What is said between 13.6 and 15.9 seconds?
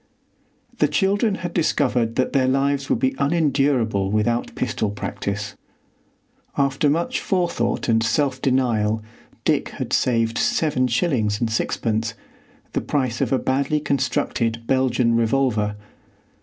constructed Belgian revolver.